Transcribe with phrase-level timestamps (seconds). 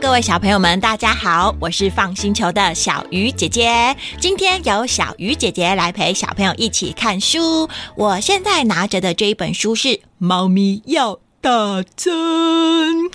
[0.00, 3.96] 各位小朋友们，大家好，我是放星球的小鱼姐姐。
[4.20, 7.68] 今天由小鱼姐姐来陪小朋友一起看书。
[7.94, 9.88] 我现在拿着的这一本书是
[10.18, 11.14] 《猫咪要》。
[11.40, 13.10] 大真，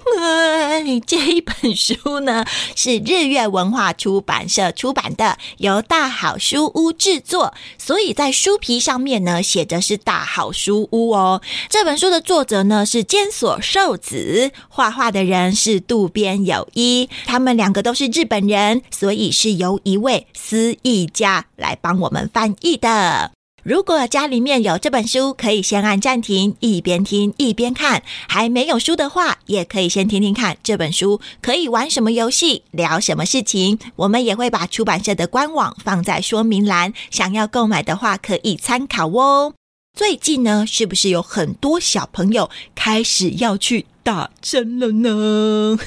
[1.05, 2.45] 这一本书呢
[2.75, 11.41] 是日月文化出版社出版的，由大好书屋制作，所以在书皮上面呢写的是大好书屋哦。
[11.69, 23.31] 这本书的作者呢是尖锁寿子，画画的人是渡边友一，他们两个都是日本人，所以是由一位私译家来帮我们翻译的。
[23.63, 28.03] 如果家里面有这本书，可以先按暂停，一边听一边看。
[28.27, 33.79] 还没有书的话，也可以先听听看这本书可以玩什么游戏，聊什么事情。
[33.95, 39.53] 我们也会把出版社的官网放在说明栏，想要购买的话可以参考哦。
[39.97, 43.85] 最近呢，是不是有很多小朋友开始要去？
[44.03, 45.79] 打针了呢，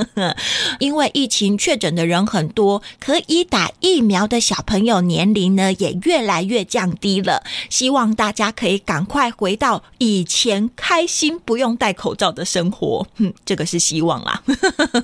[0.80, 7.44] 因为疫情确诊的人很多，可以打疫苗的小朋友年龄呢也越来越降低了。
[7.68, 14.42] 希望大家可以赶快回到以前开心不用戴口罩的生活，哼，这个是希望啦。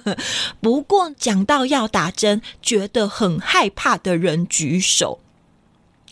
[0.60, 5.20] 不过讲到要打针，觉得很害怕的人举手。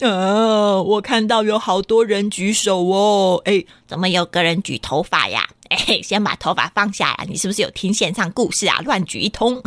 [0.01, 3.41] 呃，我看到有好多人举手哦。
[3.45, 5.49] 哎，怎么有个人举头发呀？
[5.71, 7.25] 哎，先把头发放下呀！
[7.29, 8.81] 你是不是有听线上故事啊？
[8.85, 9.61] 乱举一通，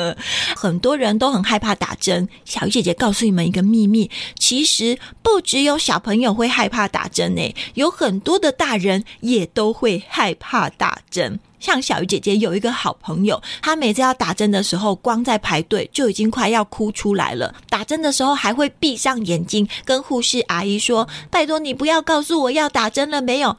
[0.56, 2.28] 很多人都很害怕打针。
[2.44, 11.40] 小鱼姐姐告诉你们一个秘密，其实不只有小朋友会害怕打针呢，有很多的大人也都会害怕打针。
[11.60, 17.54] 像小鱼姐姐有一个好朋友，她每次要打针的时候，光在排队就已经快要哭出来了。
[17.68, 23.58] 打针的时候还会闭上眼睛，跟护士阿姨说：“拜托你不要告诉我要打针了没有啊？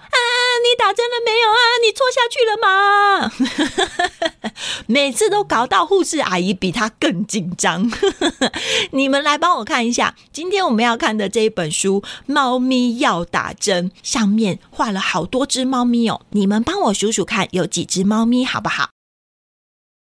[0.63, 1.59] 你打针了没有啊？
[1.83, 3.31] 你错下去了吗？”
[4.87, 7.89] 每次都搞到护士阿姨比她更紧张。
[8.91, 16.21] 你们来帮我看一下，今天我们要看的这一本书《猫咪要打针》，上面画了好多只猫咪哦。
[16.31, 17.85] 你们帮我数数看，有几？
[17.85, 18.89] 只猫咪好不好？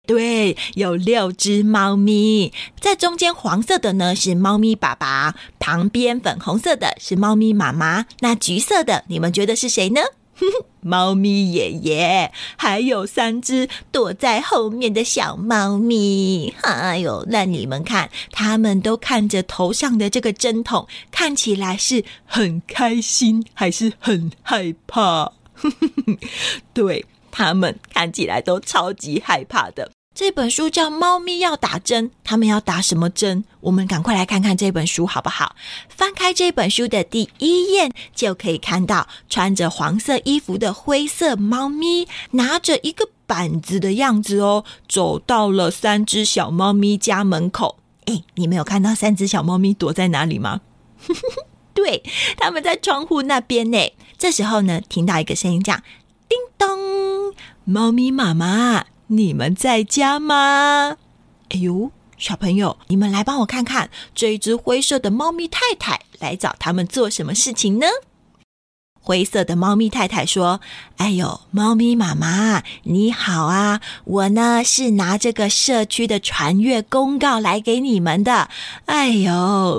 [0.07, 10.01] 对，有六只猫咪，在中间黄色的呢是猫咪爸爸，旁边粉红色的是猫咪妈妈，那橘色的你们觉得是谁呢？
[10.81, 16.53] 猫咪爷爷，还有三只躲在后面的小猫咪。
[16.61, 25.33] 哎呦，那你们看，他们都看着头上的这个针筒，看起来是很开心，还是很害怕？
[26.73, 27.05] 对。
[27.37, 29.91] 他们看起来都超级害怕的。
[30.15, 33.43] 这本书叫《猫咪要打针》，他们要打什么针？
[33.59, 35.57] 我们赶快来看看这本书好不好？
[35.89, 47.79] 翻开这本书的第一页，就可以看到穿着黄色衣服的灰色猫咪，拿着一个板子的样子哦，走到了三只小猫咪家门口。
[48.07, 50.61] 哎，你们有看到三只小猫咪躲在哪里吗？
[51.75, 52.01] 对，
[52.37, 53.91] 他们在窗户那边呢。
[54.17, 55.83] 这时候呢，听到一个声音，样：
[56.29, 60.97] 叮咚，猫咪妈妈，你们在家吗？
[61.49, 67.85] 哎呦，小朋友，你们来帮我看看，这一只灰色的猫咪太太来找他们做什么事情呢？
[68.99, 70.59] 灰色的猫咪太太说
[70.97, 78.49] ：“哎呦，猫咪妈妈你好啊，我呢是拿这个社区的传阅公告来给你们的。
[78.87, 79.31] 哎呦，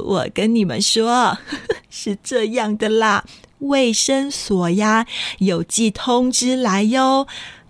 [0.07, 1.39] 我跟你们说，
[1.91, 3.25] 是这样的啦。”
[3.59, 5.07] 卫生所呀，
[5.39, 7.27] 有寄通知来哟，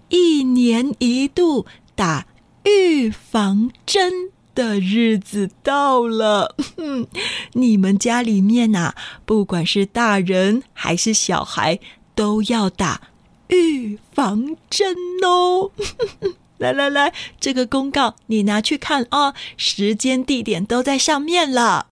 [0.09, 2.27] 一年一度打
[2.65, 7.06] 预防针的日子到了哼。
[7.55, 8.94] 你们家里面呐，
[9.25, 11.81] 不管是大人还是小孩，
[12.15, 13.09] 都要打
[13.49, 15.71] 预防针哦。
[16.59, 21.88] 来来来，这个公告你拿去看啊，时间地点都在上面了。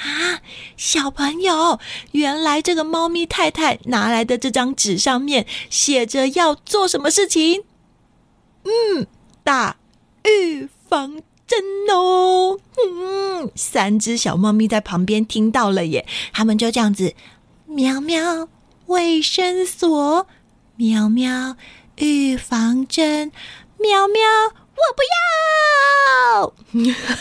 [0.00, 0.40] 啊，
[0.78, 1.78] 小朋友，
[2.12, 7.64] 原来这个猫咪太太拿来的这张纸上面写着要做什么事情？
[8.64, 9.06] 嗯，
[9.44, 9.76] 打
[10.24, 11.60] 预防针
[11.90, 12.58] 哦。
[12.76, 17.14] 嗯，三只小猫咪在旁边听到了耶，他们就这样子：
[17.66, 18.48] 喵喵，
[18.86, 20.26] 卫生所；
[20.76, 21.56] 喵喵，
[21.96, 23.30] 预防针；
[23.78, 24.22] 喵喵，
[24.80, 25.02] 我不
[26.42, 26.52] 要。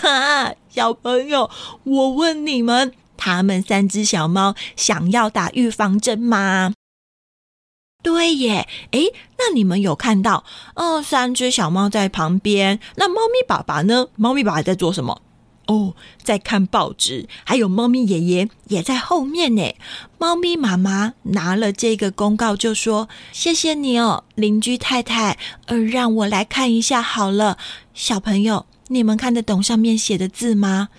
[0.01, 0.56] 哈。
[0.69, 1.50] 小朋友，
[1.83, 6.73] 我问你们，他们三只小猫想要打预防针吗？
[8.01, 10.45] 对耶，诶，那你们有看到，
[10.75, 14.07] 嗯，三只小猫在旁边，那猫咪爸爸呢？
[14.15, 15.21] 猫咪爸爸在做什么？
[15.69, 15.94] 哦，
[16.24, 19.75] 在看报纸，还有猫咪爷爷也在后面呢。
[20.18, 25.38] 猫咪妈妈拿了这个公告，就说：“谢谢你哦，邻居太太，
[25.68, 27.60] 呃，让我来看一下好了。
[27.94, 30.89] 小朋友，你们看得懂上面写的字吗？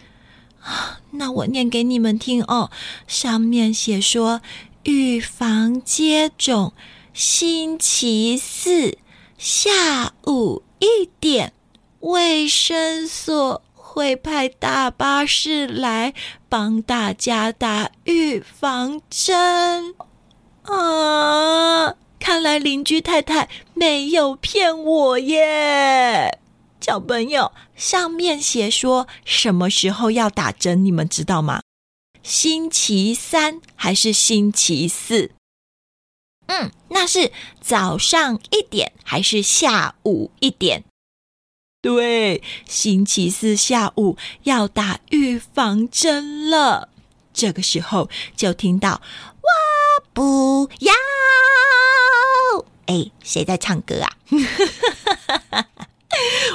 [1.10, 2.70] 那我念给你们听哦。
[3.08, 4.40] 上面写说，
[4.84, 6.72] 预防接种，
[7.12, 8.96] 星期四
[9.36, 11.52] 下午一点，
[11.98, 16.14] 卫生所。”会派大巴士来
[16.48, 19.96] 帮大家打预防针
[20.62, 21.96] 啊！
[22.20, 26.38] 看来邻居太太没有骗我耶。
[26.80, 31.62] 小朋友，上面写说什么时候要打针，你们知道吗？
[32.22, 35.32] 星期三还是星期四？
[36.46, 40.84] 嗯，那是早上一点还是下午一点？
[41.82, 46.90] 对，星期四下午要打预防针了。
[47.32, 49.00] 这个时候就听到
[49.40, 49.48] “我
[50.12, 50.92] 不要”，
[52.84, 54.12] 哎，谁在唱歌啊？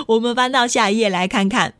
[0.05, 1.73] 我们翻到下一页来看看，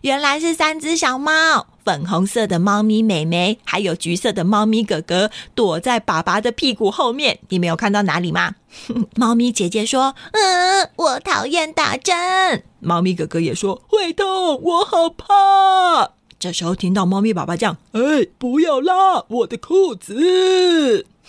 [0.00, 1.66] 原来是三只小猫。
[1.88, 7.38] 粉红色的猫咪美眉，还有橘色的猫咪哥哥，躲在爸爸的屁股后面。
[7.48, 8.56] 你没有看到哪里吗？
[9.16, 21.06] 猫咪姐姐说：“嗯，我讨厌打针。”猫咪哥哥也说：“会痛，我好怕。”这时候听到猫咪爸爸讲：“哎，不要拉我的裤子。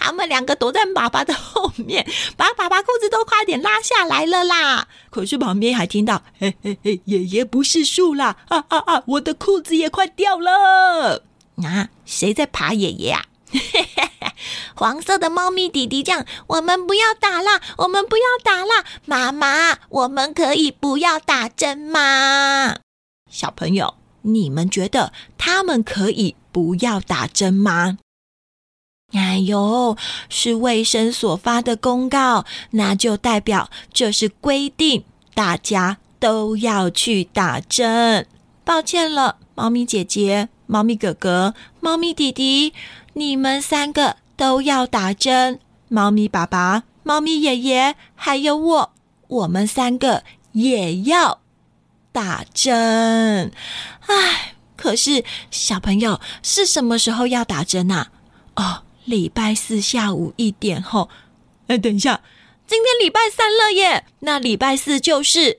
[0.00, 2.06] 他们两个躲在爸爸的后面，
[2.36, 4.88] 把爸爸裤子都快点拉下来了啦！
[5.10, 8.36] 可是旁边还听到：“嘿嘿嘿，爷爷不是树啦！
[8.48, 11.22] 啊啊啊，我的裤子也快掉了！”
[11.62, 13.26] 啊，谁在爬爷爷啊？
[14.74, 22.78] 黄色的猫咪弟弟讲：“我们不要打啦，我们不要打啦，妈妈，我们可以不要打针吗？”
[23.32, 27.98] 小朋友，你们觉得他们可以不要打针吗？
[29.12, 29.96] 哎呦，
[30.28, 38.26] 是卫生所发的公告，那就代表这是规定，大家都要去打针。
[38.64, 42.72] 抱歉了，猫咪姐姐、猫咪哥哥、猫咪弟弟，
[43.14, 45.60] 你们三个都要打针。
[45.88, 48.92] 猫咪爸爸、猫咪爷爷还有我，
[49.28, 51.41] 我们三个也要
[52.12, 53.50] 打针。
[54.06, 58.12] 唉，可是小朋友是什么时候要打针啊？
[58.54, 58.82] 哦。
[59.04, 61.10] 礼拜四下午一点后，
[61.66, 62.20] 哎，等一下，
[62.68, 65.58] 今天礼拜三了耶，那礼拜四就是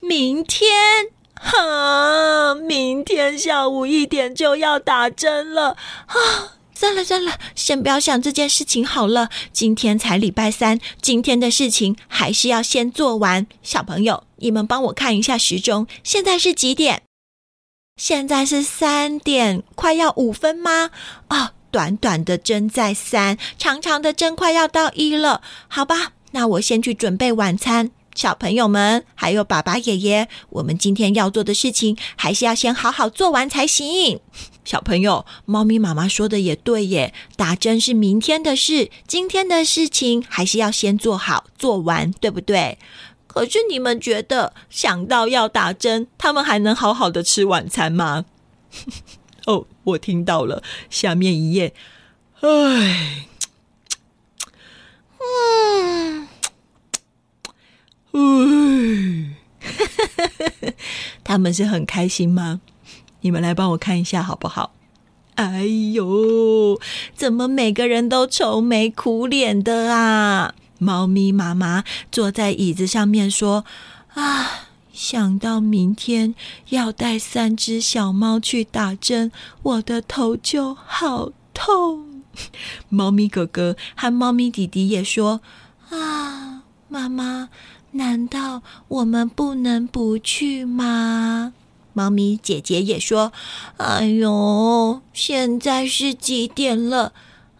[0.00, 5.76] 明天，哈，明天下午一点就要打针了
[6.06, 6.56] 啊！
[6.80, 13.46] 算了算了，先不要想这件事情好了，今天才礼拜三，今天的事情还是要先做完。
[13.62, 17.02] 小朋友，你们帮我看一下时钟，现在是几点？
[17.98, 20.88] 现在是三点，快要五分吗？
[21.28, 21.50] 哦！
[21.70, 25.42] 短短的针在三，长长的针快要到一了。
[25.68, 27.90] 好吧，那我先去准备晚餐。
[28.20, 34.20] 小朋友们，还有爸爸、爷爷，我们今天要做的事情，还是要先好好做完才行。
[34.62, 42.76] 小朋友，猫咪妈妈说的也对耶，打针是明天的事，今天的事情还是要先做好做完，对不对？
[43.26, 48.26] 可是你们觉得，想到要打针，他们还能好好的吃晚餐吗？
[49.46, 50.62] 哦，我听到了。
[50.90, 51.72] 下面一页，
[52.42, 53.24] 唉，
[55.18, 56.28] 嗯，
[58.12, 59.36] 嗯，
[61.30, 62.60] 他们是很开心吗？
[63.20, 64.72] 你们来帮我看一下好不好？
[65.36, 66.80] 哎呦，
[67.14, 70.54] 怎么每个人都愁眉苦脸的啊？
[70.78, 73.64] 猫咪妈妈坐在椅子上面说
[74.14, 76.34] ：“啊。”想到明天
[76.70, 79.30] 要带三只小猫去打针，
[79.62, 82.24] 我的头就好痛。
[82.88, 85.40] 猫咪哥哥和猫咪弟弟也说
[85.90, 87.50] ：“啊，妈妈，
[87.92, 91.54] 难道我们不能不去吗？”
[91.92, 93.32] 猫咪姐姐也说
[93.78, 97.12] ：“哎呦，现在是几点了？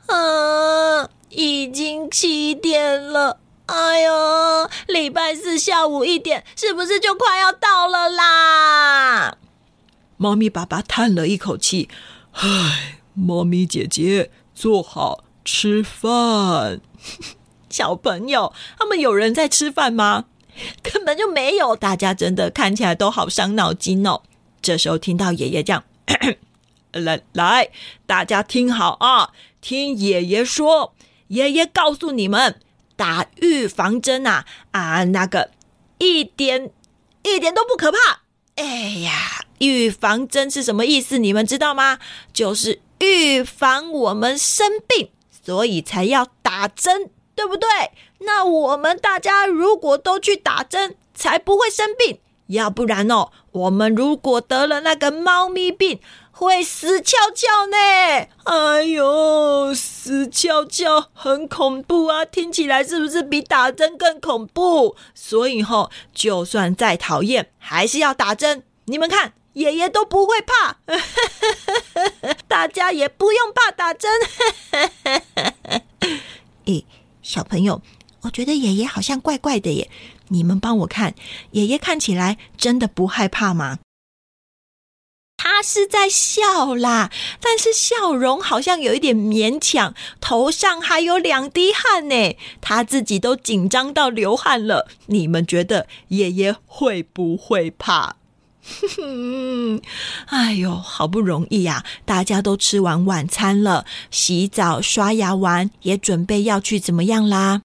[0.06, 9.37] 啊，已经七点了。”哎呦，礼拜四下午一点，是不是就快要到了啦？
[10.16, 11.88] 猫咪爸爸叹了一口气，
[12.32, 16.80] 唉，猫咪姐姐，坐好吃饭。
[17.71, 20.27] 小朋友，他们有人在吃饭吗？
[20.83, 24.21] 根本就没有，大家真的看起来都好伤脑筋哦。
[24.61, 25.85] 这时候听到爷爷这样，
[26.93, 27.71] 来来，
[28.05, 30.95] 大家听好啊，听爷爷说，
[31.29, 32.61] 爷爷告诉你们。
[32.97, 35.53] 打预防针啊啊，那个
[35.97, 36.71] 一点
[37.23, 38.21] 一点都不可怕。
[38.57, 38.65] 哎
[39.03, 41.17] 呀，预防针是什么意思？
[41.17, 41.99] 你们知道吗？
[42.35, 47.09] 就是预防我们生病，所以才要打针，
[47.40, 47.66] 对不对？
[48.18, 52.20] 那我们大家如果都去打针，才不会生病。
[52.49, 57.78] 要不然哦，我们如果得了那个猫咪病，会死翘翘呢。
[58.44, 62.26] 哎呦，死翘翘很恐怖啊！
[62.26, 64.94] 听起来是不是比打针更恐怖？
[65.14, 68.64] 所以吼，就算再讨厌，还是要打针。
[68.85, 70.76] 你们看，爷爷都不会怕，
[72.47, 74.11] 大家也不用怕打针。
[76.66, 76.85] 咦，
[77.30, 77.80] 小朋友，
[78.22, 79.88] 我觉得爷爷好像怪怪的耶。
[80.30, 81.14] 你们帮我看，
[81.52, 83.78] 爷爷看起来真的不害怕吗？
[85.37, 94.88] 他是在笑啦，但是笑容好像有一点勉强，头上还有两滴汗呢，他自己都紧张到流汗了。
[95.06, 98.16] 你们觉得爷爷会不会怕？
[98.62, 99.83] 哼 哼
[100.26, 107.62] 哎呦，好不容易呀，大家都吃完晚餐了，洗澡、刷牙完，也准备要去怎么样啦？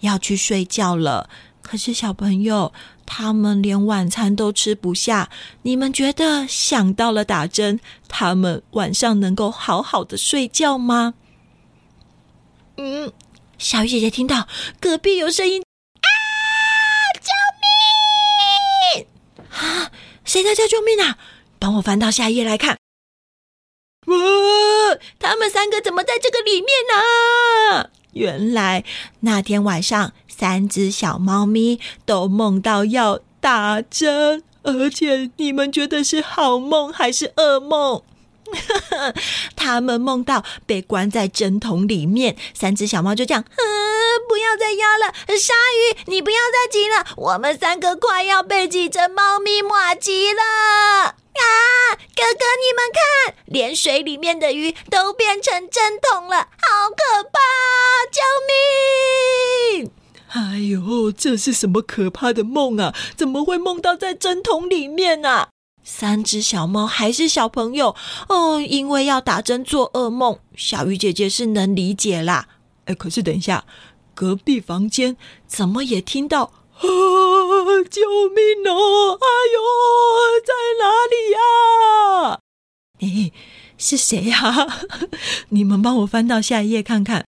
[0.00, 1.30] 要去睡觉了。
[1.62, 2.74] 可是小朋友，
[3.06, 5.30] 他们连晚餐都吃不下。
[5.62, 11.14] 你们觉得想到了打针，他们晚上能够好好的睡觉吗？
[12.76, 13.10] 嗯，
[13.56, 14.46] 小鱼姐姐听到
[14.78, 16.08] 隔壁有声音啊！
[17.22, 17.30] 救
[19.00, 19.06] 命！
[19.48, 19.90] 啊，
[20.34, 21.16] 谁在叫救命啊？
[21.60, 22.76] 帮我翻到下一页来看。
[24.06, 24.16] 哇，
[25.20, 27.90] 他们三个怎么在这个里面呢？
[28.14, 28.84] 原来
[29.20, 30.12] 那天晚上。
[30.26, 38.02] 三只小猫咪都梦到要打针，而且你们觉得是好梦还是噩梦？
[39.56, 43.64] 他们梦到被关在针筒里面，三只小猫就这样：“嗯，
[44.28, 57.40] 不要再压了，鲨鱼，你不要再挤了，我们三个快要被挤成猫咪马吉了！”啊，哥哥，你们看，连水里面的鱼都变成针筒了，好可怕！
[58.12, 58.20] 救
[59.80, 59.90] 命！
[60.28, 62.94] 哎呦，这是什么可怕的梦啊？
[63.16, 65.48] 怎么会梦到在针筒里面呢？
[65.84, 67.94] 三只小猫还是小朋友
[68.28, 72.48] 哦，因为要打针做噩梦，小鱼姐姐是能理解啦。
[72.86, 73.64] 哎，可是等一下，
[74.14, 76.82] 隔壁房间怎么也听到啊！
[77.90, 78.00] 救
[78.30, 79.18] 命哦！
[79.20, 79.60] 哎呦，
[80.44, 82.40] 在哪里呀？
[83.00, 83.32] 哎，
[83.76, 84.66] 是谁呀？
[85.50, 87.26] 你们帮我翻到下一页看看。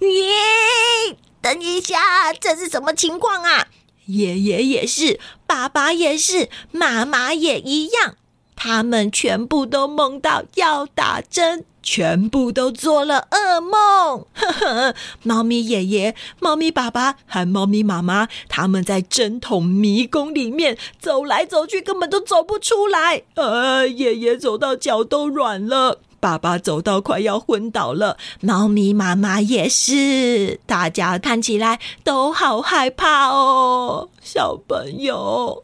[0.00, 1.16] 耶！
[1.40, 3.66] 等一下，这是什么情况啊？
[4.06, 8.16] 爷爷也是，爸爸也是，妈妈也一样，
[8.56, 14.26] 他们全部都梦到要打针，全部都做了噩梦。
[14.34, 23.22] 呵呵，猫咪爷爷、猫咪爸爸和猫咪妈妈，他们在针筒迷宫里面走来走去，根本都走不出来。
[23.34, 26.00] 呃，爷爷走到脚都软了。
[26.22, 34.08] 爸爸走到快要昏倒了，猫咪妈妈也是，大家看起来都好害怕哦。
[34.22, 35.60] 小朋友，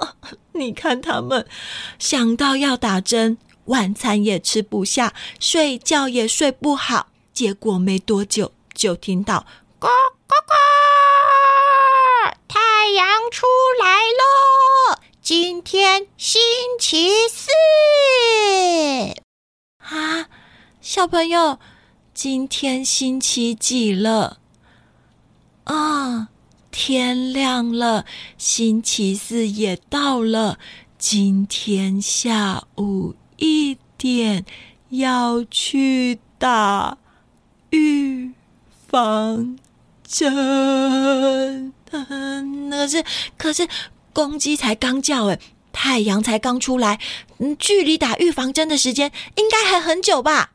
[0.52, 1.46] 你看他们
[1.98, 9.46] 想到要打针，晚餐也吃不下，睡觉也睡不好，结果没多久就听到
[9.80, 9.88] “呱
[10.26, 10.52] 呱呱”，
[12.46, 13.46] 太阳出
[13.82, 15.00] 来喽！
[15.22, 16.42] 今天星
[16.78, 17.48] 期四。
[19.82, 20.28] 啊，
[20.80, 21.58] 小朋友，
[22.14, 24.38] 今天星期几了？
[25.64, 26.28] 啊，
[26.70, 28.04] 天亮了，
[28.38, 30.58] 星期四也到了。
[30.96, 34.44] 今天下午一点
[34.90, 36.96] 要去打
[37.70, 38.32] 预
[38.86, 39.58] 防
[40.06, 41.72] 针。
[41.90, 43.04] 嗯，可是，
[43.36, 43.68] 可是
[44.12, 45.38] 公鸡才刚叫，哎。
[45.74, 47.00] 太阳才刚出来，
[47.42, 50.52] 嗯，距离打预防针的时间应该还很久吧？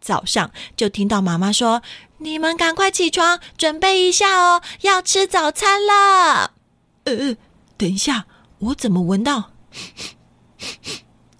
[0.00, 1.82] 早上就听到妈妈说
[2.16, 6.52] ：“你们赶快起床，准备一下哦，要吃早餐了。”
[7.04, 7.36] 呃，
[7.76, 8.24] 等一下，
[8.58, 9.50] 我怎么闻到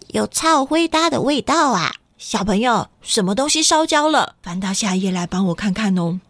[0.08, 1.94] 有臭灰搭的味道啊？
[2.18, 4.36] 小朋友，什么东西烧焦了？
[4.42, 6.20] 翻到下一页来帮我看看哦。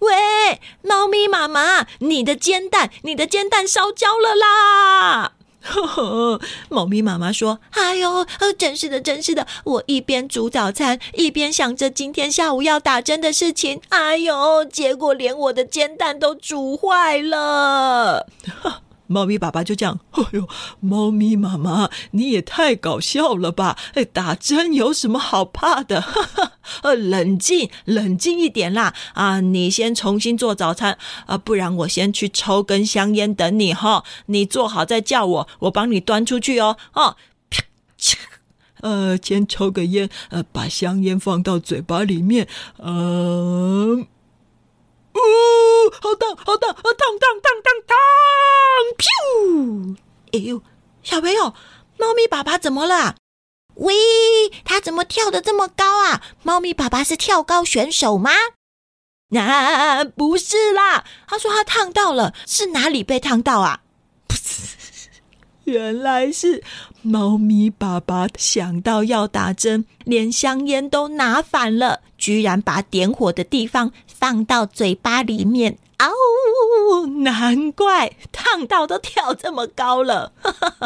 [0.00, 5.34] 喂，猫咪妈妈，你的煎蛋，你的煎蛋烧焦了啦！
[6.70, 8.26] 猫咪妈妈说：“哎呦，
[8.58, 9.46] 真是的，真是的！
[9.64, 13.80] 我一边煮早餐，一边想着今天下午要打针的事情。
[13.90, 18.26] 哎呦，结果连我的煎蛋都煮坏了。”
[19.06, 20.48] 猫咪爸爸就这样，哎呦，
[20.80, 23.78] 猫咪妈妈你也太搞笑了吧！
[23.94, 26.04] 哎，打针有什么好怕的？
[26.82, 28.92] 呃，冷静，冷静一点啦！
[29.14, 34.02] 啊，你先重新做早餐啊，不然我先去抽根香烟等你哈。
[34.26, 36.76] 你做好再叫我，我帮你端出去哦。
[36.94, 37.16] 哦，
[37.48, 37.62] 啪
[38.80, 42.46] 呃，先抽个烟，呃，把香烟放到嘴巴里面，
[42.78, 44.06] 嗯，
[45.16, 47.96] 呜，好烫，好烫，好，烫烫烫烫烫，
[48.98, 49.96] 噗！
[50.32, 50.62] 哎呦，
[51.02, 51.54] 小朋友，
[51.98, 53.16] 猫咪爸爸怎么了？
[53.76, 53.94] 喂，
[54.64, 56.22] 他怎么跳的这么高啊？
[56.42, 58.30] 猫咪爸爸是跳高选手吗？
[59.36, 63.80] 啊，不是啦，他说他烫到了，是哪里被烫到啊？
[65.64, 66.62] 原来是
[67.06, 75.78] 猫咪爸爸想到要打针，连香烟都拿反了，居然把点火的地方放到嘴巴里面。
[76.00, 80.32] 哦，难怪烫到都跳这么高了。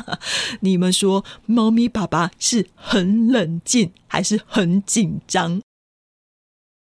[0.61, 5.63] 你们说，猫咪爸爸是很冷静，还是很紧张？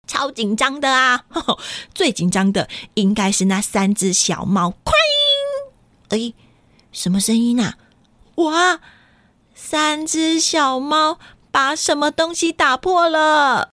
[0.06, 1.24] 超紧张的啊！
[1.94, 4.74] 最紧张的应该是那三只小猫。
[4.84, 4.92] 快！
[6.10, 6.34] 哎，
[6.92, 7.78] 什么声音啊？
[8.36, 8.80] 哇！
[9.64, 11.18] 三只小猫
[11.52, 13.70] 把什么东西打破了？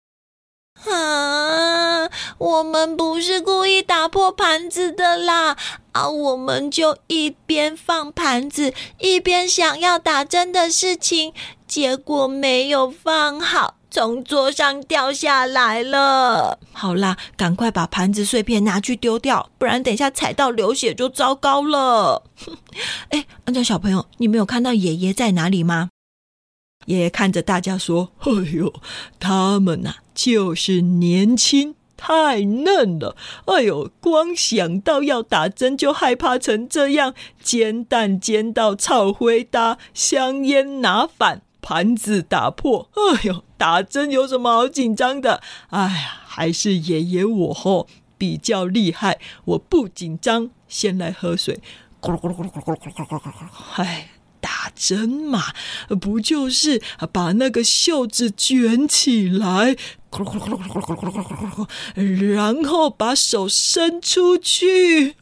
[0.86, 2.10] 啊！
[2.38, 5.56] 我们不是故意打破盘子的啦！
[5.94, 11.34] 啊，我们就一边放盘子，一边想要打针的事情，
[11.66, 16.60] 结果没有放好，从桌上掉下来了。
[16.72, 22.22] 好啦，赶快把盘子碎片拿去丢掉，不然等一下踩到流血就糟糕了。
[23.10, 25.90] 哎，安家小朋友，你没有看到爷爷在哪里吗？
[26.86, 28.72] 爷爷看着大家说：“哎呦，
[29.20, 33.18] 他们呐，就是年轻，太嫩了。
[33.46, 42.90] 哎呦，光想到要打针就害怕成这样，煎蛋煎到草灰搭，香烟拿反，盘子打破。
[42.94, 45.42] 哎呦，打针有什么好紧张的？
[45.70, 47.88] 哎呀，还是爷爷我吼
[48.18, 50.50] 比较厉害，我不紧张。
[50.68, 51.62] 先来喝水，
[52.02, 54.10] 咕噜咕噜咕噜咕噜咕噜咕噜咕噜咕噜，哎。”
[54.40, 55.46] 打针嘛，
[56.00, 59.76] 不就是把那个袖子卷起来，
[62.36, 65.16] 然后把手伸出去，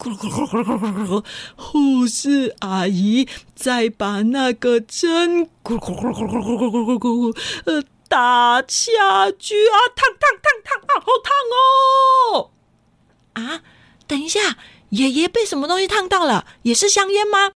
[0.00, 1.24] 咕噜咕噜咕噜咕噜咕噜，
[1.56, 11.30] 护士阿姨再把那个针咕噜咕噜咕噜咕噜咕噜咕噜咕噜咕噜，呃，打下去啊，烫烫烫烫，好烫
[12.34, 12.50] 哦。
[13.34, 13.60] 啊，
[14.06, 14.56] 等一下，
[14.88, 16.46] 爷爷被什么东西烫到了？
[16.62, 17.52] 也是香烟吗？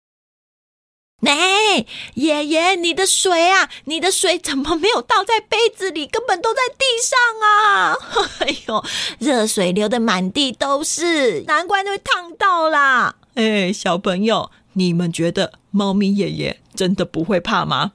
[1.26, 6.06] 哎，爷爷，你的水啊，你的水怎么没有倒在杯子里？
[6.06, 7.96] 根本都在地上啊！
[8.40, 8.84] 哎呦，
[9.18, 13.16] 热水流的满地都是，难怪会烫到啦！
[13.34, 17.92] 哎，小朋友，你们觉得猫咪爷爷真的不会怕吗？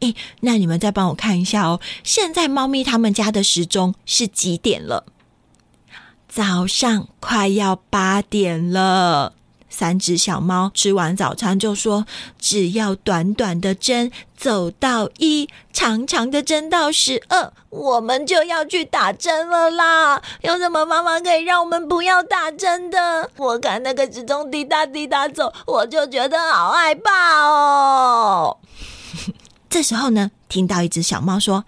[0.00, 5.04] 哎，那你们再帮我看一下哦，现在猫咪他们家的时钟是几点了？
[6.28, 9.34] 早上快要八点了。
[9.70, 12.04] 三只小猫吃完早餐就说
[12.38, 20.20] ：“只要短短的针走到一，长长的针到十二，我们就要去打针了啦！
[20.42, 23.30] 有什么方法可以让我们不要打针的？
[23.36, 28.58] 我看那个时钟滴答滴答走，我就觉得好害怕哦。
[29.70, 31.64] 这时候呢，听到一只小猫说：‘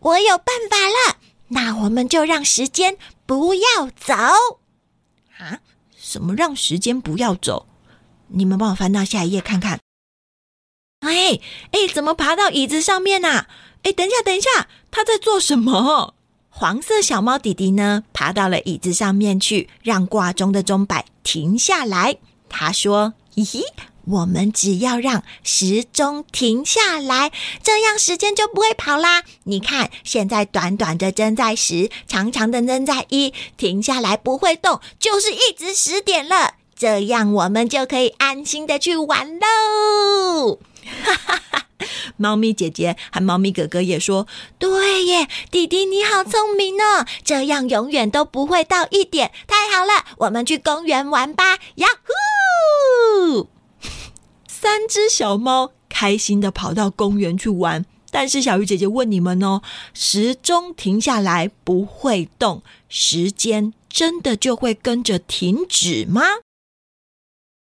[0.00, 1.16] 我有办法了，
[1.48, 4.12] 那我们就让时间不要走
[5.38, 5.58] 啊！’”
[6.12, 7.66] 怎么让时间不要走？
[8.28, 9.80] 你们帮我翻到下一页看看。
[11.00, 13.48] 哎哎，怎么爬到椅子上面啊？
[13.82, 16.14] 哎，等一下，等一下，他在做什么？
[16.50, 18.04] 黄色小猫弟弟呢？
[18.12, 22.18] 爬到了椅子上面去，让挂钟的钟摆停下来。
[22.50, 23.64] 他说：“咦嘿。”
[24.04, 27.30] 我们只要让时钟停下来，
[27.62, 29.22] 这样时间就不会跑啦。
[29.44, 36.54] 你看，现在短短的针在十，长长的针在一，停下来不会动，就是一直十点了。
[36.76, 40.58] 这样我们就可以安心的去玩喽。
[41.04, 41.66] 哈哈哈！
[42.16, 44.26] 猫咪姐姐和猫咪哥哥也说
[44.58, 49.30] ：“对耶，弟弟你好聪明哦，这样永远都不会到一点。
[49.46, 51.58] 太好了，我们去公园玩吧！
[51.76, 52.12] 呀呼！”
[54.62, 59.60] 三只小猫开心的跑到公园去玩，但是小鱼姐姐问你们哦：
[59.92, 66.22] 时钟停下来不会动，时间真的就会跟着停止吗？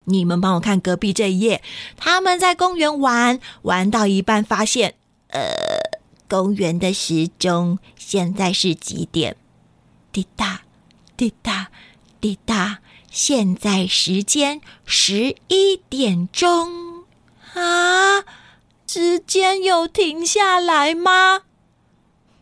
[0.07, 1.63] 你们帮我看隔壁这一页，
[1.97, 4.97] 他们在公园玩，玩到一半发现，
[5.29, 5.41] 呃，
[6.29, 9.37] 公园的时钟现在是几点？
[10.11, 10.63] 滴答，
[11.17, 11.71] 滴答，
[12.21, 12.81] 滴答。
[13.15, 17.05] 现在时间十一点钟
[17.53, 18.25] 啊，
[18.87, 21.43] 时间有停下来吗？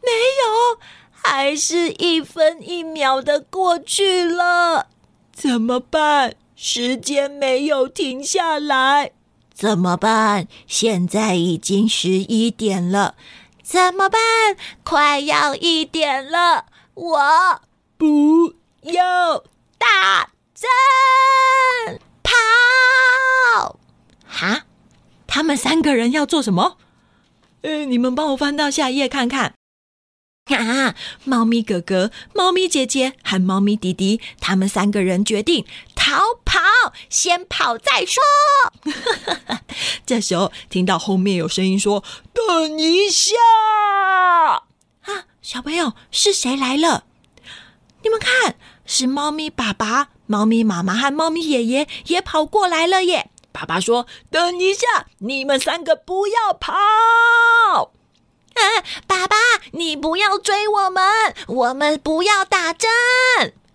[0.00, 0.78] 没有，
[1.10, 4.86] 还是一分一秒的过去了。
[5.32, 6.36] 怎么办？
[6.54, 9.10] 时间没有停下来，
[9.52, 10.46] 怎么办？
[10.68, 13.16] 现在已经十一点了，
[13.60, 14.20] 怎么办？
[14.84, 17.60] 快要一点了，我
[17.98, 19.42] 不要
[19.76, 20.30] 打
[20.60, 23.78] 针跑！
[24.28, 24.66] 哈，
[25.26, 26.76] 他们三个人要做什么？
[27.62, 29.54] 呃，你们帮我翻到下一页看看。
[30.50, 30.94] 啊！
[31.24, 36.60] 猫咪哥哥、猫咪姐姐和猫咪弟弟，他们三个人决定逃跑，
[37.08, 38.22] 先跑再说。
[40.04, 43.32] 这时候听到后面有声音说：“等一下！”
[45.06, 47.04] 啊，小朋友是谁来了？
[48.02, 48.56] 你们看，
[48.92, 53.30] 是猫咪爸爸、猫咪妈妈和猫咪爷爷也跑过来了耶！
[53.52, 56.72] 爸爸说：“等一下，你们三个不要跑。”
[58.58, 58.60] 啊，
[59.06, 59.36] 爸爸，
[59.74, 61.04] 你不要追我们，
[61.46, 62.90] 我们不要打针。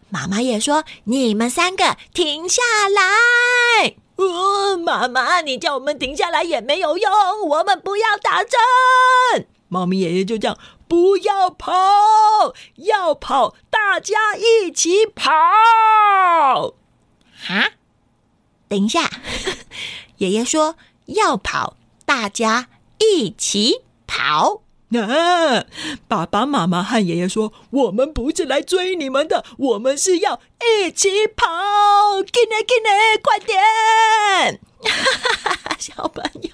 [0.10, 3.96] 妈妈也说，你们三个停下来。
[4.18, 7.10] 呃，妈妈，你叫我们停下来也没有用，
[7.48, 9.48] 我们不要打针。
[9.70, 11.74] 猫咪爷爷就这样，不要跑，
[12.76, 15.32] 要跑，大家一起跑。
[17.48, 17.72] 哈，
[18.68, 19.10] 等一下，
[20.18, 22.70] 爷爷说要跑，大家
[23.00, 24.62] 一起跑。
[24.96, 25.66] 啊！
[26.08, 31.46] 爸爸妈妈和爷爷说：“我们不是来追你们的，我们是要一起跑！
[32.32, 34.62] 进来，进来，快点！”
[35.80, 36.52] 小朋友，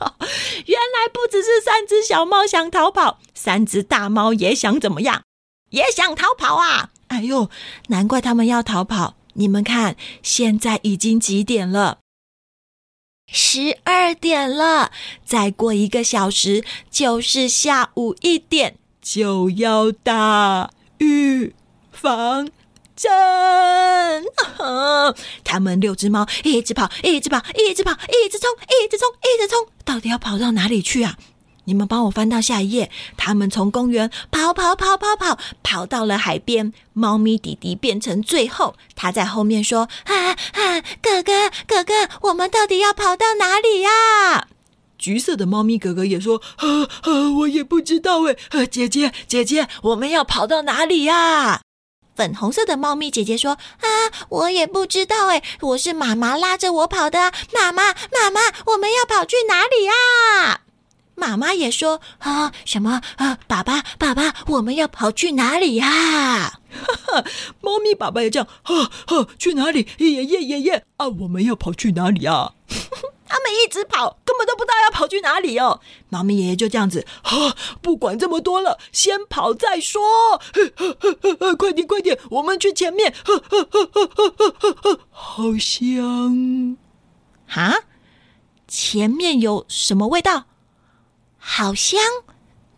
[0.65, 5.23] 原来不只是三只小猫想逃跑，三只大猫也想怎么样？
[5.69, 6.89] 也想逃跑啊！
[7.07, 7.49] 哎呦，
[7.87, 9.15] 难怪他们要逃跑。
[9.33, 11.99] 你们看，现在已经几点了？
[13.31, 14.91] 十二点了，
[15.25, 21.55] 再过一个小时就是下午一点，就要打预
[21.91, 22.49] 防
[23.01, 24.25] 针。
[25.43, 31.17] 他们六只猫一直跑，一直跑，一直跑，一直冲，一直冲，一直冲，到底要跑到哪里去啊？
[31.65, 32.89] 你们帮我翻到下一页。
[33.17, 36.73] 他们从公园跑跑跑跑跑，跑到了海边。
[36.93, 44.47] 猫咪弟弟变成最后，他在后面说：“啊啊，哥哥哥哥，我们到底要跑到哪里呀？”
[44.97, 48.35] 橘色的猫咪哥哥也说：“啊啊，我也不知道哎。”
[48.65, 51.61] 姐姐姐姐，我们要跑到哪里呀？
[52.15, 53.87] 粉红色的猫咪姐姐说：“啊，
[54.29, 57.31] 我也不知道哎，我是妈妈拉着我跑的。
[57.53, 60.61] 妈妈妈妈，我们要跑去哪里呀？”
[61.15, 66.59] 妈妈也说啊，什么啊，爸爸爸爸，我们要跑去哪里呀？
[67.61, 69.87] 猫咪爸爸也这样，哈哈，去哪里？
[69.99, 72.53] 爷爷爷爷啊，我们要跑去哪里啊？
[73.31, 75.79] 他们一直跑，根本都不知道要跑去哪里哦。
[76.09, 80.01] 猫咪爷爷就这样子，哈，不管这么多了，先跑再说。
[81.57, 83.15] 快点快点，我们去前面。
[85.09, 86.77] 好香
[87.47, 87.85] 哈，
[88.67, 90.43] 前面有什么味道？
[91.37, 92.01] 好香，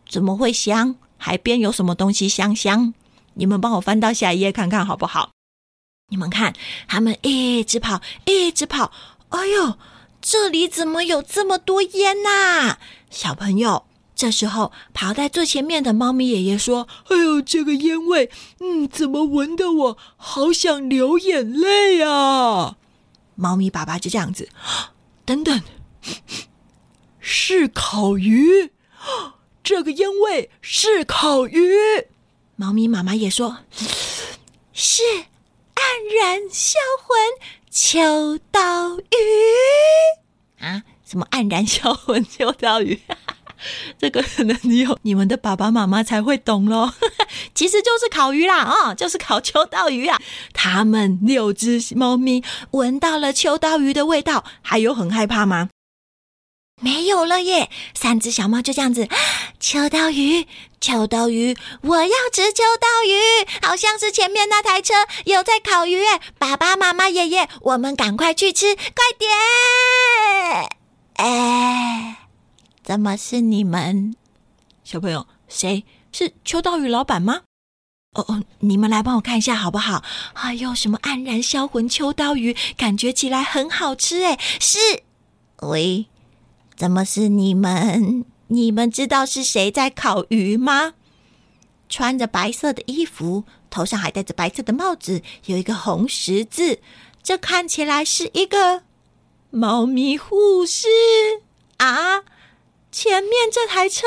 [0.08, 0.98] 怎么会香？
[1.18, 2.94] 海边有什么东西香香？
[3.34, 5.32] 你们帮我翻到下一页看看好不好？
[6.10, 6.54] 你们看，
[6.88, 8.92] 他们一直跑，一直跑。
[9.30, 9.78] 哎呦，
[10.26, 12.78] 这里怎么有这么多烟呐？
[13.10, 18.32] 小朋友，这时候跑在最前面的猫咪爷爷说：“哎呦，这个烟味，
[18.62, 22.78] 嗯，怎么闻得我好想流眼泪啊？”
[23.36, 24.48] 猫咪爸爸就这样子，
[25.26, 25.62] 等等。
[27.20, 28.72] 是烤鱼，
[29.62, 31.74] 这个烟味是烤鱼。
[32.56, 33.58] 猫咪妈妈也说，
[34.72, 35.04] 是
[35.76, 35.84] 黯
[36.18, 37.18] 然销魂
[37.76, 40.84] 秋刀鱼啊！
[41.04, 43.02] 什么黯然销魂秋刀鱼？
[43.98, 46.92] 这个可能你有你们的爸爸妈妈才会懂喽。
[47.56, 50.22] 其实就是烤鱼啦，啊，就是烤秋刀鱼啊。
[50.54, 55.70] 他们六只猫咪闻到了秋刀鱼的味道，还有很害怕吗？
[56.82, 57.70] 没有了耶！
[57.94, 59.08] 三只小猫就这样子，
[59.60, 60.48] 秋刀鱼，
[60.82, 64.94] 秋刀鱼，我要吃秋刀鱼，好像是前面那台车
[65.26, 66.20] 有在烤鱼耶！
[66.38, 68.84] 爸爸妈妈、爷爷，我们赶快去吃，快
[69.18, 69.32] 点！
[71.16, 72.28] 哎，
[72.84, 74.16] 怎么是你们？
[74.84, 77.44] 小朋友，谁是秋刀鱼老板吗？
[78.16, 80.04] 哦哦，你们来帮我看一下好不好？
[80.34, 84.38] 哎呦，什么黯然销魂秋刀鱼，感觉起来很好吃哎！
[84.60, 85.04] 是，
[85.62, 86.08] 喂。
[86.76, 88.26] 怎么是你们？
[88.48, 90.94] 你们知道是谁在烤鱼吗？
[91.90, 96.80] 穿着白色的衣服，头上还戴着白色的帽子，有一个红十字。
[97.22, 98.84] 这看起来是一个
[99.50, 100.88] 猫咪护士
[101.78, 102.24] 啊！
[102.92, 104.06] 前面这台车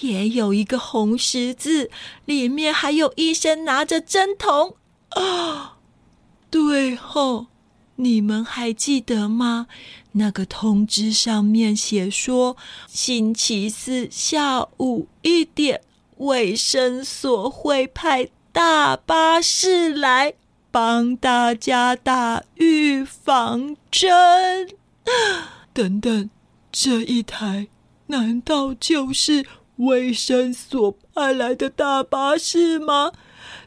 [0.00, 1.90] 也有一个红十字，
[2.24, 4.76] 里面还有医生拿着针筒
[5.10, 5.76] 啊！
[6.50, 7.46] 对吼，
[7.96, 9.66] 你们还记得吗？
[10.12, 12.56] 那个通知上面写说，
[12.86, 15.80] 星期四下午一点，
[16.18, 20.34] 卫生所会派大巴士来
[20.70, 24.68] 帮大家打预防针。
[25.72, 26.30] 等等，
[26.72, 27.68] 这一台
[28.06, 33.12] 难道就是卫生所派来的大巴士吗？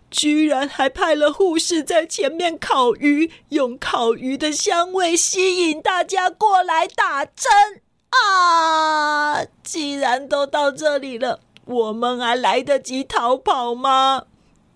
[0.10, 9.46] 居然还派了护士在前面烤鱼，用烤鱼的香味吸引大家过来打针啊！
[9.64, 14.26] 既然都到这里了，我们还来得及逃跑吗？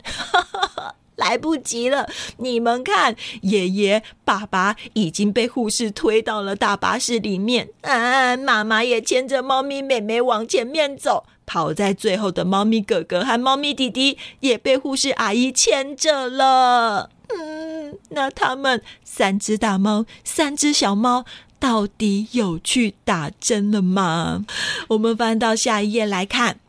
[0.04, 2.10] 哈哈哈来不及了！
[2.38, 11.24] 你们看，爷爷、爸爸已经被护士推到了大巴士里面，啊，妈妈也牵着猫咪妹妹往前面走。
[11.46, 17.10] 跑在最后的猫咪哥哥和猫咪弟弟也被护士阿姨牵着了。
[17.30, 21.26] 嗯，那他们三只大猫、三只小猫
[21.60, 24.46] 到底有去打针了吗？
[24.90, 26.60] 我们翻到下一页来看，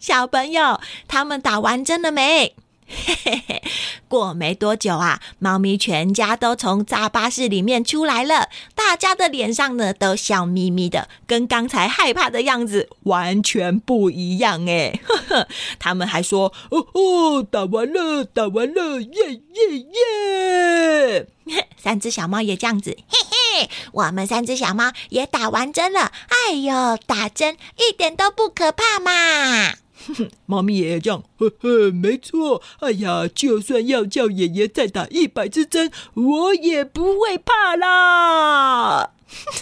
[0.00, 2.54] 小朋友，他们打完针了没？
[2.90, 3.62] 嘿嘿嘿，
[4.08, 14.98] 过没多久啊，猫咪全家都从大巴士里面出来了，大家的脸上呢都笑眯眯的，跟刚才害怕的样子完全不一样哎！
[15.78, 21.26] 他们还说：“哦哦，打完了，打完了，耶耶耶！”
[21.80, 23.18] 三只小猫也这样子，嘿
[23.62, 26.12] 嘿，我们三只小猫也打完针了。
[26.28, 29.74] 哎呦，打针一点都不可怕嘛！
[30.16, 32.62] 哼猫咪爷爷这样，呵呵，没错。
[32.80, 39.10] 哎呀，就算要叫爷爷再打一百支针，我也不会怕啦。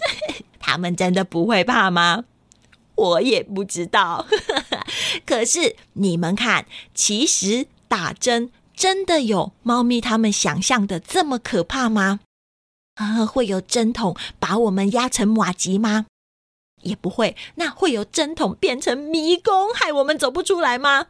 [0.60, 2.24] 他们真的不会怕吗？
[2.94, 4.26] 我也不知道。
[5.26, 12.20] 可是你们看，其实打针真的有猫咪他们想象的这么可怕吗？
[12.94, 16.06] 啊，会有针筒把我们压成马吉吗？
[16.82, 21.06] 也不会，那会有针筒变成迷宫，害我们走不出来吗？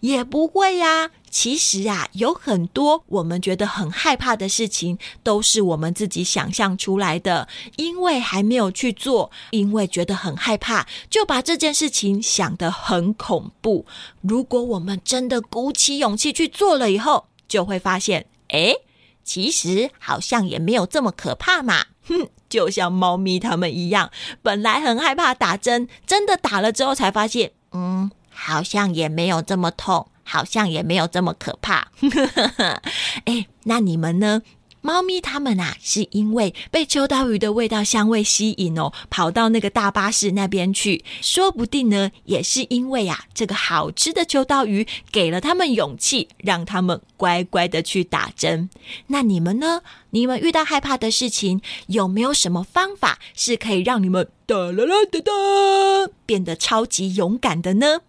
[0.00, 1.10] 也不会呀。
[1.30, 7.46] 其实啊，有很多我们觉得很害怕的事情，都是我们自己想象出来的。
[7.76, 13.84] 因为还没有去做，因为觉得很害怕，就把这件事情想得很恐怖。
[14.22, 18.74] 如果我们真的鼓起勇气去做了以后，就会发现，哎，
[19.22, 21.84] 其实好像也没有这么可怕嘛。
[22.08, 24.10] 哼， 就像猫咪他们一样，
[24.42, 31.88] 本来很害怕打针，真的打了之后才发现，嗯，好像也没有这么痛，好像也没有这么可怕。
[33.24, 34.42] 哎，那你们呢？
[34.82, 41.04] 猫咪它们啊，是因为被秋刀鱼的味道香味吸引哦，跑到那个大巴士那边去。
[41.20, 48.70] 说不定呢，也是因为呀，这个好吃的秋刀鱼给了他们勇气，让他们乖乖的去打针。
[49.08, 49.82] 那你们呢？
[50.10, 58.00] 你们遇到害怕的事情，有没有什么方法是可以让你们哒啦啦哒哒变得超级勇敢的呢？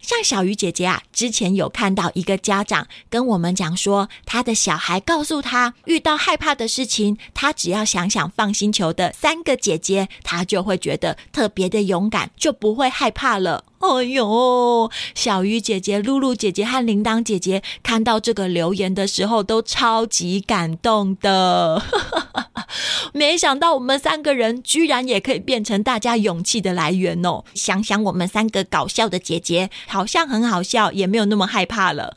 [0.00, 13.64] 像小鱼姐姐啊，之前有看到一个家长跟我们讲说，他的小孩告诉他，遇到害怕的事情，他只要想想放星球的三个姐姐，他就会觉得特别的勇敢，就不会害怕了。
[13.78, 21.82] 哎呦，小鱼姐姐、露露姐姐和铃铛姐姐看到这个留言的时候，都超级感动的。
[23.14, 27.44] 没想到我们三个人居然也可以变成大家勇气的来源哦！
[27.54, 32.16] 想想我们三个搞笑的姐姐，好像很好笑，也没有那么害怕了。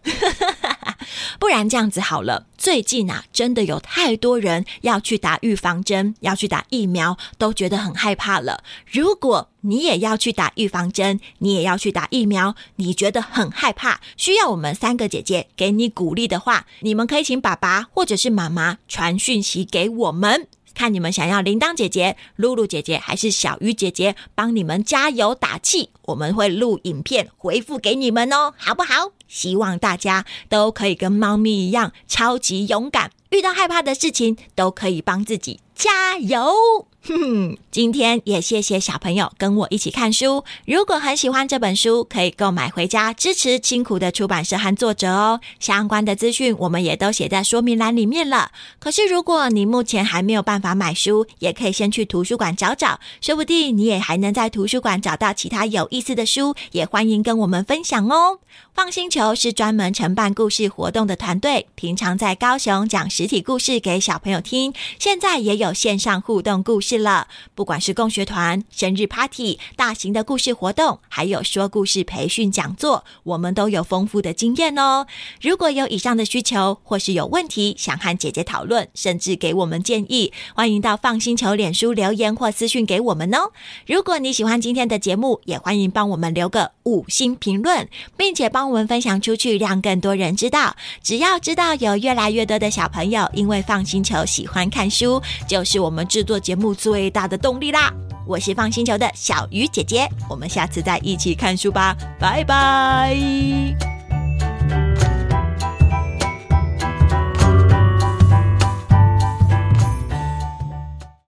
[1.40, 8.64] 不然这样子好了，最近啊，真的有太多人要去打预防针，要去打疫苗，都觉得很害怕了。
[8.86, 20.48] 如果你也要去打预防针，你也要去打疫苗，你觉得很害怕，需要我们三个姐姐给你鼓励的话，你们可以请爸爸或者是妈妈传讯息给我们。
[20.74, 29.12] 看你们想要铃铛姐姐、露露姐姐还是小鱼姐姐帮你们加油打气，我们会录影片回复给你们哦，好不好？
[29.28, 36.88] 希望大家都可以跟猫咪一样超级勇敢，遇到害怕的事情都可以帮自己加油。
[37.04, 40.44] 哼，今天也谢谢小朋友跟我一起看书。
[40.66, 45.42] 如果很喜欢这本书，可以购买回家支持辛苦的出版社和作者哦。
[45.60, 48.52] 相关的资讯我们也都写在说明栏里面了。
[48.80, 56.54] 可是如果你目前还没有办法买书，也可以先去图书馆找找，说不定你也还能在图书馆找到其他有意思的书。
[56.74, 58.38] 也欢迎跟我们分享哦。
[58.76, 66.90] 放星球是专门承办故事活动的团队，平常在高雄讲实体故事给小朋友听，现在也有线上互动故事。
[66.91, 67.30] 事了。
[67.56, 75.08] 不管是共学团、生日 party、大型的故事活动，还有说故事培训讲座，我们都有丰富的经验哦。
[75.41, 83.51] 如果有以上的需求，或是有问题想和姐姐讨论，甚至给我们建议，欢迎到放心球脸书留言或私讯给我们哦。
[83.88, 90.75] 如果你喜欢今天的节目，也欢迎帮我们留个五星评论，并且帮我们分享出去，让更多人知道。
[91.01, 97.94] 只要知道有越来越多的小朋友因为放心球喜欢看书，就是我们制作节目最大的动力啦。
[98.26, 103.15] 我是放星球的小鱼姐姐，我们下次再一起看书吧，拜拜。